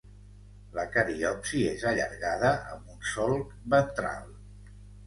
La 0.77 0.85
cariopsi 0.95 1.61
és 1.73 1.85
allargada 1.91 2.51
amb 2.73 2.91
un 2.97 3.07
solc 3.15 3.57
ventral. 3.77 4.31